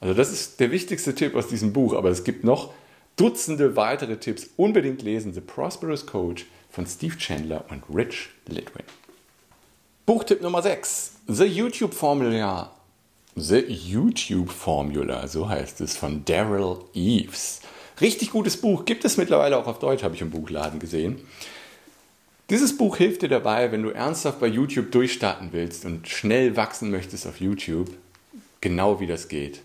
Also 0.00 0.14
das 0.14 0.32
ist 0.32 0.58
der 0.58 0.72
wichtigste 0.72 1.14
Tipp 1.14 1.36
aus 1.36 1.46
diesem 1.46 1.72
Buch, 1.72 1.94
aber 1.94 2.08
es 2.08 2.24
gibt 2.24 2.42
noch 2.42 2.74
Dutzende 3.14 3.76
weitere 3.76 4.16
Tipps. 4.16 4.50
Unbedingt 4.56 5.02
lesen 5.02 5.32
The 5.32 5.40
Prosperous 5.40 6.06
Coach 6.06 6.44
von 6.70 6.86
Steve 6.86 7.16
Chandler 7.16 7.66
und 7.70 7.84
Rich 7.94 8.30
Litwin. 8.48 8.82
Buchtipp 10.06 10.42
Nummer 10.42 10.60
6. 10.60 11.18
The 11.28 11.44
YouTube 11.44 11.94
Formula. 11.94 12.72
The 13.36 13.60
YouTube 13.60 14.50
Formula, 14.50 15.28
so 15.28 15.48
heißt 15.48 15.82
es, 15.82 15.96
von 15.96 16.24
Daryl 16.24 16.78
Eves. 16.94 17.60
Richtig 18.00 18.30
gutes 18.30 18.56
Buch, 18.56 18.84
gibt 18.84 19.04
es 19.04 19.16
mittlerweile 19.16 19.56
auch 19.56 19.66
auf 19.66 19.78
Deutsch, 19.78 20.02
habe 20.02 20.14
ich 20.14 20.20
im 20.20 20.30
Buchladen 20.30 20.78
gesehen. 20.78 21.20
Dieses 22.50 22.76
Buch 22.76 22.96
hilft 22.96 23.22
dir 23.22 23.28
dabei, 23.28 23.72
wenn 23.72 23.82
du 23.82 23.90
ernsthaft 23.90 24.40
bei 24.40 24.46
YouTube 24.46 24.90
durchstarten 24.92 25.48
willst 25.52 25.84
und 25.84 26.08
schnell 26.08 26.56
wachsen 26.56 26.90
möchtest 26.90 27.26
auf 27.26 27.40
YouTube, 27.40 27.90
genau 28.60 29.00
wie 29.00 29.06
das 29.06 29.28
geht. 29.28 29.62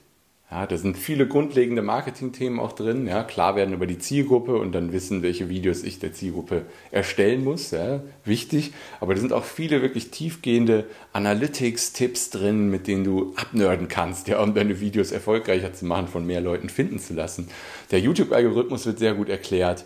Ja, 0.50 0.66
da 0.66 0.77
sind 0.77 0.98
viele 0.98 1.27
grundlegende 1.27 1.82
Marketing-Themen 1.82 2.62
auch 2.62 2.72
drin. 2.72 3.06
Ja, 3.06 3.24
klar 3.25 3.58
werden 3.58 3.74
über 3.74 3.86
die 3.86 4.00
Zielgruppe 4.00 4.56
und 4.56 4.72
dann 4.72 4.94
wissen, 4.94 5.22
welche 5.22 5.50
Videos 5.50 5.84
ich 5.84 6.00
der 6.00 6.13
Zielgruppe 6.13 6.66
erstellen 6.89 7.44
muss. 7.44 7.72
Ja, 7.72 8.01
wichtig. 8.24 8.72
Aber 9.01 9.13
da 9.13 9.20
sind 9.20 9.34
auch 9.34 9.44
viele 9.44 9.82
wirklich 9.82 10.10
tiefgehende 10.10 10.86
Analytics-Tipps 11.12 12.30
drin, 12.30 12.70
mit 12.70 12.88
denen 12.88 13.04
du 13.04 13.34
abnörden 13.36 13.89
kannst, 13.89 14.30
ja, 14.30 14.42
um 14.42 14.54
deine 14.54 14.80
Videos 14.80 15.12
erfolgreicher 15.12 15.74
zu 15.74 15.86
machen, 15.86 16.08
von 16.08 16.25
mehr 16.25 16.39
Leuten 16.39 16.70
finden 16.70 17.00
zu 17.00 17.13
lassen. 17.13 17.50
Der 17.92 18.00
YouTube-Algorithmus 18.00 18.86
wird 18.86 19.00
sehr 19.00 19.16
gut 19.16 19.27
erklärt 19.27 19.84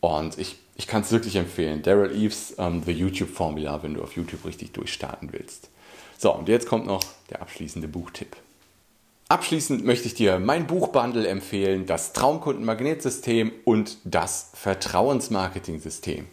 und 0.00 0.38
ich, 0.38 0.56
ich 0.76 0.86
kann 0.86 1.02
es 1.02 1.12
wirklich 1.12 1.36
empfehlen. 1.36 1.82
Daryl 1.82 2.16
Eves, 2.16 2.52
um, 2.52 2.64
ähm, 2.64 2.82
The 2.86 2.92
YouTube 2.92 3.30
Formula, 3.30 3.82
wenn 3.82 3.92
du 3.92 4.02
auf 4.02 4.16
YouTube 4.16 4.46
richtig 4.46 4.72
durchstarten 4.72 5.34
willst. 5.34 5.68
So, 6.16 6.34
und 6.34 6.48
jetzt 6.48 6.66
kommt 6.66 6.86
noch 6.86 7.04
der 7.28 7.42
abschließende 7.42 7.88
Buchtipp. 7.88 8.36
Abschließend 9.30 9.84
möchte 9.84 10.06
ich 10.06 10.14
dir 10.14 10.38
mein 10.38 10.66
Buchbundle 10.66 11.28
empfehlen, 11.28 11.84
das 11.84 12.14
Traumkundenmagnetsystem 12.14 13.52
und 13.66 13.98
das 14.04 14.52
Vertrauensmarketing-System. 14.54 16.24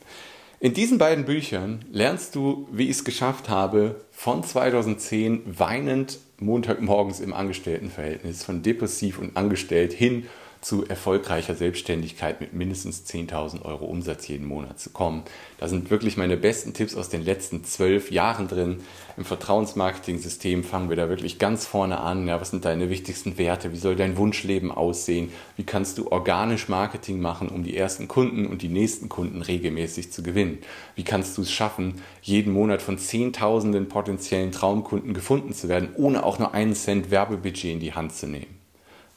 In 0.62 0.74
diesen 0.74 0.98
beiden 0.98 1.26
Büchern 1.26 1.84
lernst 1.92 2.36
du, 2.36 2.70
wie 2.72 2.86
ich 2.86 2.92
es 2.92 3.04
geschafft 3.04 3.50
habe, 3.50 4.00
von 4.12 4.46
2010 4.46 5.42
weinend 5.46 6.20
Montagmorgens 6.40 7.20
im 7.20 7.34
Angestelltenverhältnis, 7.34 8.46
von 8.46 8.64
depressiv 8.64 9.20
und 9.20 9.36
angestellt 9.36 9.92
hin 9.92 10.28
zu 10.66 10.84
erfolgreicher 10.84 11.54
Selbstständigkeit 11.54 12.42
mit 12.42 12.54
mindestens 12.54 13.06
10.000 13.06 13.62
Euro 13.66 13.86
Umsatz 13.86 14.28
jeden 14.28 14.48
Monat 14.48 14.80
zu 14.80 14.90
kommen. 14.90 15.22
Da 15.60 15.68
sind 15.68 15.92
wirklich 15.92 16.18
meine 16.18 16.38
besten 16.38 16.74
Tipps 16.74 16.96
aus 16.96 17.08
den 17.08 17.24
letzten 17.24 17.64
zwölf 17.64 18.10
Jahren 18.10 18.48
drin. 18.48 18.78
Im 19.16 19.26
Vertrauensmarketing-System 19.26 20.64
fangen 20.64 20.90
wir 20.90 20.96
da 20.96 21.08
wirklich 21.08 21.38
ganz 21.38 21.68
vorne 21.68 22.00
an. 22.00 22.28
Ja, 22.28 22.42
was 22.42 22.50
sind 22.50 22.66
deine 22.66 22.90
wichtigsten 22.90 23.38
Werte? 23.38 23.74
Wie 23.74 23.78
soll 23.78 23.96
dein 23.96 24.18
Wunschleben 24.18 24.72
aussehen? 24.72 25.30
Wie 25.56 25.66
kannst 25.66 26.00
du 26.00 26.12
organisch 26.12 26.68
Marketing 26.68 27.22
machen, 27.22 27.50
um 27.50 27.64
die 27.64 27.78
ersten 27.78 28.08
Kunden 28.08 28.48
und 28.48 28.64
die 28.64 28.70
nächsten 28.70 29.08
Kunden 29.08 29.44
regelmäßig 29.44 30.12
zu 30.12 30.24
gewinnen? 30.24 30.58
Wie 30.96 31.04
kannst 31.04 31.38
du 31.38 31.44
es 31.44 31.52
schaffen, 31.52 32.02
jeden 32.24 32.52
Monat 32.52 32.82
von 32.82 32.98
Zehntausenden 32.98 33.88
potenziellen 33.88 34.52
Traumkunden 34.52 35.14
gefunden 35.14 35.54
zu 35.54 35.70
werden, 35.70 35.90
ohne 35.94 36.24
auch 36.24 36.40
nur 36.40 36.56
einen 36.56 36.74
Cent 36.74 37.12
Werbebudget 37.12 37.74
in 37.74 37.80
die 37.80 37.94
Hand 37.94 38.16
zu 38.16 38.26
nehmen? 38.26 38.55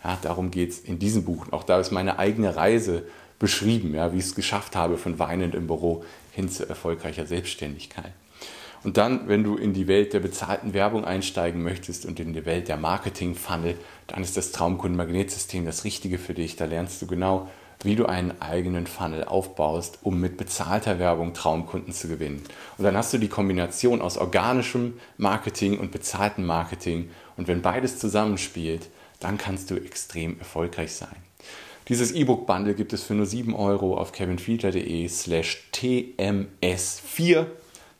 Ja, 0.05 0.19
darum 0.23 0.51
geht 0.51 0.71
es 0.71 0.79
in 0.79 0.99
diesem 0.99 1.25
Buch. 1.25 1.47
Auch 1.51 1.65
da 1.65 1.81
ist 1.81 1.91
meine 1.91 2.19
eigene 2.19 2.55
Reise 2.57 3.05
beschrieben, 3.39 3.95
ja, 3.95 4.13
wie 4.13 4.19
ich 4.19 4.25
es 4.25 4.35
geschafft 4.35 4.77
habe, 4.77 4.97
von 4.97 5.19
weinend 5.19 5.55
im 5.55 5.67
Büro 5.67 6.05
hin 6.33 6.49
zu 6.49 6.69
erfolgreicher 6.69 7.27
Selbstständigkeit. 7.27 8.13
Und 8.85 8.97
dann, 8.97 9.29
wenn 9.29 9.43
du 9.43 9.57
in 9.57 9.73
die 9.73 9.89
Welt 9.89 10.13
der 10.13 10.21
bezahlten 10.21 10.73
Werbung 10.73 11.05
einsteigen 11.05 11.63
möchtest 11.63 12.07
und 12.07 12.21
in 12.21 12.33
die 12.33 12.47
Welt 12.47 12.69
der 12.69 12.77
Marketing-Funnel, 12.77 13.77
dann 14.07 14.23
ist 14.23 14.37
das 14.37 14.53
Traumkunden-Magnetsystem 14.53 15.65
das 15.65 15.85
Richtige 15.85 16.19
für 16.19 16.35
dich. 16.35 16.55
Da 16.55 16.65
lernst 16.65 17.03
du 17.03 17.07
genau, 17.07 17.49
wie 17.83 17.97
du 17.97 18.07
einen 18.07 18.41
eigenen 18.41 18.87
Funnel 18.87 19.25
aufbaust, 19.25 19.99
um 20.03 20.21
mit 20.21 20.37
bezahlter 20.37 20.99
Werbung 20.99 21.35
Traumkunden 21.35 21.93
zu 21.93 22.09
gewinnen. 22.09 22.43
Und 22.77 22.85
dann 22.85 22.97
hast 22.97 23.13
du 23.13 23.19
die 23.19 23.29
Kombination 23.29 24.01
aus 24.01 24.17
organischem 24.17 24.95
Marketing 25.17 25.79
und 25.79 25.91
bezahltem 25.91 26.47
Marketing 26.47 27.11
Und 27.37 27.49
wenn 27.49 27.63
beides 27.63 27.99
zusammenspielt, 27.99 28.89
dann 29.21 29.39
kannst 29.39 29.71
du 29.71 29.77
extrem 29.77 30.39
erfolgreich 30.39 30.93
sein. 30.93 31.17
Dieses 31.89 32.13
E-Book-Bundle 32.13 32.75
gibt 32.75 32.93
es 32.93 33.03
für 33.03 33.15
nur 33.15 33.25
7 33.25 33.55
Euro 33.55 33.97
auf 33.97 34.13
kevinfiedler.de 34.13 35.09
slash 35.09 35.65
tms4. 35.73 37.47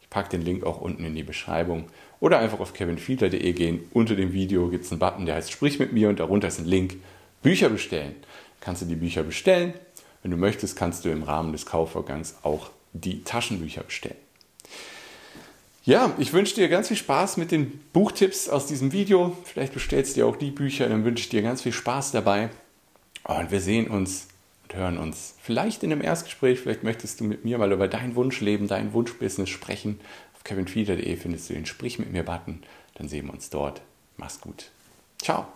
Ich 0.03 0.11
packe 0.11 0.29
den 0.29 0.43
Link 0.43 0.65
auch 0.65 0.81
unten 0.81 1.05
in 1.05 1.15
die 1.15 1.23
Beschreibung. 1.23 1.87
Oder 2.21 2.39
einfach 2.39 2.61
auf 2.61 2.75
kevinfiedler.de 2.75 3.53
gehen. 3.53 3.81
Unter 3.93 4.15
dem 4.15 4.33
Video 4.33 4.69
gibt 4.69 4.85
es 4.85 4.93
einen 4.93 4.99
Button, 4.99 5.25
der 5.25 5.37
heißt 5.37 5.51
Sprich 5.51 5.79
mit 5.79 5.93
mir 5.93 6.11
und 6.11 6.21
darunter 6.21 6.49
ist 6.49 6.59
ein 6.59 6.67
Link 6.67 6.97
Bücher 7.43 7.71
bestellen. 7.71 8.15
Kannst 8.61 8.83
du 8.83 8.87
die 8.87 8.97
Bücher 8.97 9.23
bestellen. 9.23 9.73
Wenn 10.23 10.33
du 10.33 10.37
möchtest, 10.37 10.77
kannst 10.77 11.05
du 11.05 11.09
im 11.11 11.23
Rahmen 11.23 11.53
des 11.53 11.65
Kaufvorgangs 11.65 12.37
auch 12.43 12.71
die 12.93 13.23
Taschenbücher 13.23 13.85
bestellen. 13.85 14.17
Ja, 15.89 16.15
ich 16.19 16.35
wünsche 16.35 16.55
dir 16.55 16.69
ganz 16.69 16.89
viel 16.89 16.99
Spaß 16.99 17.39
mit 17.39 17.51
den 17.51 17.81
Buchtipps 17.95 18.51
aus 18.51 18.67
diesem 18.67 18.93
Video. 18.93 19.35
Vielleicht 19.45 19.73
bestellst 19.73 20.15
du 20.15 20.21
dir 20.21 20.27
auch 20.27 20.37
die 20.37 20.51
Bücher, 20.51 20.87
dann 20.87 21.03
wünsche 21.03 21.23
ich 21.23 21.31
dir 21.31 21.41
ganz 21.41 21.63
viel 21.63 21.73
Spaß 21.73 22.13
dabei. 22.13 22.51
Und 23.25 23.51
wir 23.51 23.63
sehen 23.63 23.89
uns 23.89 24.29
und 24.65 24.75
hören 24.75 24.99
uns 24.99 25.35
vielleicht 25.41 25.83
in 25.83 25.91
einem 25.91 26.03
Erstgespräch. 26.03 26.61
Vielleicht 26.61 26.85
möchtest 26.85 27.21
du 27.21 27.25
mit 27.25 27.47
mir 27.47 27.57
mal 27.57 27.73
über 27.73 27.89
dein 27.89 28.17
Wunschleben, 28.17 28.69
dein 28.69 28.93
Wunschbusiness 28.93 29.49
sprechen. 29.49 29.99
Auf 30.35 30.45
kevinfieder.de 30.45 31.17
findest 31.17 31.49
du 31.49 31.55
den 31.55 31.65
Sprich 31.65 31.99
mit 31.99 32.13
mir 32.13 32.23
Button. 32.23 32.63
Dann 32.97 33.09
sehen 33.09 33.25
wir 33.25 33.33
uns 33.33 33.49
dort. 33.49 33.81
Mach's 34.19 34.43
gut. 34.43 34.71
Ciao. 35.23 35.47